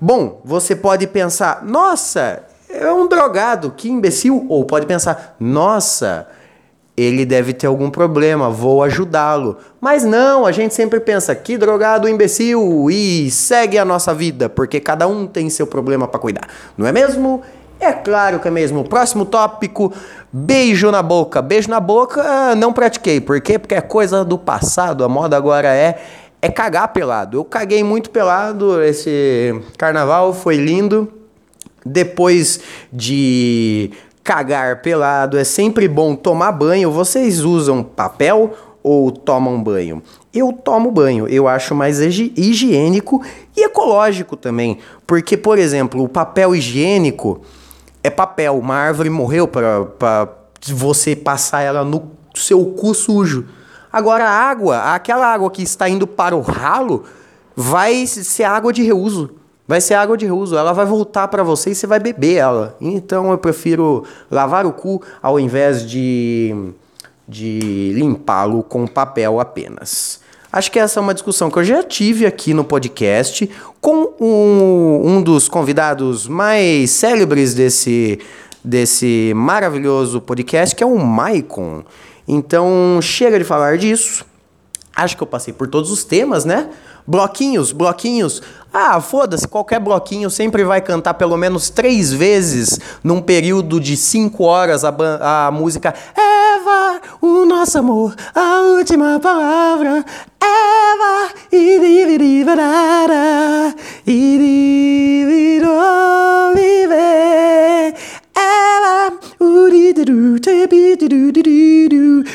bom, 0.00 0.40
você 0.44 0.76
pode 0.76 1.06
pensar: 1.06 1.64
"Nossa, 1.64 2.44
é 2.68 2.90
um 2.92 3.08
drogado, 3.08 3.72
que 3.76 3.88
imbecil", 3.88 4.46
ou 4.48 4.64
pode 4.64 4.86
pensar: 4.86 5.36
"Nossa, 5.40 6.28
ele 6.96 7.26
deve 7.26 7.52
ter 7.52 7.66
algum 7.66 7.90
problema, 7.90 8.48
vou 8.48 8.82
ajudá-lo. 8.82 9.58
Mas 9.80 10.04
não, 10.04 10.46
a 10.46 10.52
gente 10.52 10.74
sempre 10.74 10.98
pensa 10.98 11.34
que 11.34 11.58
drogado 11.58 12.08
imbecil 12.08 12.88
e 12.90 13.30
segue 13.30 13.76
a 13.78 13.84
nossa 13.84 14.14
vida, 14.14 14.48
porque 14.48 14.80
cada 14.80 15.06
um 15.06 15.26
tem 15.26 15.50
seu 15.50 15.66
problema 15.66 16.08
para 16.08 16.18
cuidar. 16.18 16.48
Não 16.76 16.86
é 16.86 16.92
mesmo? 16.92 17.42
É 17.78 17.92
claro 17.92 18.40
que 18.40 18.48
é 18.48 18.50
mesmo. 18.50 18.84
Próximo 18.84 19.26
tópico: 19.26 19.92
beijo 20.32 20.90
na 20.90 21.02
boca. 21.02 21.42
Beijo 21.42 21.68
na 21.68 21.78
boca 21.80 22.54
não 22.54 22.72
pratiquei. 22.72 23.20
Por 23.20 23.40
quê? 23.40 23.58
Porque 23.58 23.74
é 23.74 23.80
coisa 23.82 24.24
do 24.24 24.38
passado. 24.38 25.04
A 25.04 25.08
moda 25.08 25.36
agora 25.36 25.68
é 25.68 26.00
é 26.40 26.50
cagar 26.50 26.92
pelado. 26.92 27.38
Eu 27.38 27.44
caguei 27.44 27.82
muito 27.82 28.10
pelado 28.10 28.82
esse 28.82 29.60
carnaval, 29.76 30.32
foi 30.32 30.56
lindo. 30.56 31.12
Depois 31.84 32.60
de 32.92 33.92
cagar 34.26 34.82
pelado, 34.82 35.38
é 35.38 35.44
sempre 35.44 35.86
bom 35.86 36.16
tomar 36.16 36.50
banho. 36.50 36.90
Vocês 36.90 37.44
usam 37.44 37.84
papel 37.84 38.52
ou 38.82 39.12
tomam 39.12 39.62
banho? 39.62 40.02
Eu 40.34 40.52
tomo 40.52 40.90
banho, 40.90 41.28
eu 41.28 41.46
acho 41.46 41.76
mais 41.76 42.00
higiênico 42.00 43.24
e 43.56 43.62
ecológico 43.62 44.36
também. 44.36 44.78
Porque, 45.06 45.36
por 45.36 45.60
exemplo, 45.60 46.02
o 46.02 46.08
papel 46.08 46.56
higiênico 46.56 47.40
é 48.02 48.10
papel. 48.10 48.58
Uma 48.58 48.74
árvore 48.74 49.08
morreu 49.08 49.46
para 49.46 50.28
você 50.66 51.14
passar 51.14 51.60
ela 51.60 51.84
no 51.84 52.10
seu 52.34 52.66
cu 52.66 52.94
sujo. 52.94 53.46
Agora, 53.92 54.24
a 54.24 54.50
água, 54.50 54.92
aquela 54.92 55.32
água 55.32 55.52
que 55.52 55.62
está 55.62 55.88
indo 55.88 56.04
para 56.04 56.34
o 56.34 56.40
ralo, 56.40 57.04
vai 57.54 58.04
ser 58.08 58.42
água 58.42 58.72
de 58.72 58.82
reuso. 58.82 59.35
Vai 59.68 59.80
ser 59.80 59.94
água 59.94 60.16
de 60.16 60.26
reuso, 60.26 60.56
ela 60.56 60.72
vai 60.72 60.86
voltar 60.86 61.26
para 61.28 61.42
você 61.42 61.70
e 61.70 61.74
você 61.74 61.86
vai 61.86 61.98
beber 61.98 62.36
ela. 62.36 62.76
Então 62.80 63.30
eu 63.30 63.38
prefiro 63.38 64.04
lavar 64.30 64.64
o 64.64 64.72
cu 64.72 65.02
ao 65.20 65.40
invés 65.40 65.84
de, 65.84 66.54
de 67.28 67.92
limpá-lo 67.94 68.62
com 68.62 68.86
papel 68.86 69.40
apenas. 69.40 70.20
Acho 70.52 70.70
que 70.70 70.78
essa 70.78 71.00
é 71.00 71.02
uma 71.02 71.12
discussão 71.12 71.50
que 71.50 71.58
eu 71.58 71.64
já 71.64 71.82
tive 71.82 72.24
aqui 72.24 72.54
no 72.54 72.64
podcast 72.64 73.50
com 73.80 74.14
um, 74.20 75.02
um 75.04 75.22
dos 75.22 75.48
convidados 75.48 76.28
mais 76.28 76.90
célebres 76.92 77.52
desse, 77.52 78.20
desse 78.64 79.32
maravilhoso 79.34 80.20
podcast, 80.20 80.74
que 80.74 80.82
é 80.82 80.86
o 80.86 80.96
Maicon. 80.96 81.84
Então 82.26 83.00
chega 83.02 83.38
de 83.38 83.44
falar 83.44 83.76
disso. 83.76 84.24
Acho 84.94 85.16
que 85.16 85.22
eu 85.22 85.26
passei 85.26 85.52
por 85.52 85.68
todos 85.68 85.90
os 85.90 86.04
temas, 86.04 86.44
né? 86.44 86.70
Bloquinhos, 87.06 87.70
bloquinhos. 87.70 88.42
Ah, 88.72 89.00
foda-se, 89.00 89.46
qualquer 89.46 89.78
bloquinho 89.80 90.28
sempre 90.28 90.64
vai 90.64 90.80
cantar 90.80 91.14
pelo 91.14 91.36
menos 91.36 91.70
três 91.70 92.12
vezes 92.12 92.78
num 93.02 93.22
período 93.22 93.80
de 93.80 93.96
cinco 93.96 94.44
horas 94.44 94.84
a, 94.84 94.94
a 95.46 95.50
música 95.50 95.94
Eva, 96.14 97.00
o 97.22 97.46
nosso 97.46 97.78
amor, 97.78 98.14
a 98.34 98.62
última 98.76 99.18
palavra. 99.20 100.04
Eva, 100.40 101.32
irivirivara, 101.52 102.64
irivirolive. 104.06 105.66
Eva, 106.94 108.15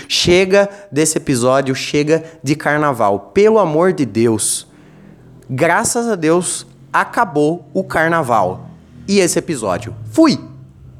Chega 0.07 0.69
desse 0.91 1.17
episódio, 1.17 1.73
chega 1.73 2.23
de 2.43 2.55
carnaval. 2.55 3.31
Pelo 3.33 3.59
amor 3.59 3.93
de 3.93 4.05
Deus. 4.05 4.67
Graças 5.49 6.07
a 6.07 6.15
Deus 6.15 6.65
acabou 6.91 7.65
o 7.73 7.83
carnaval. 7.83 8.69
E 9.07 9.19
esse 9.19 9.39
episódio. 9.39 9.95
Fui! 10.11 10.50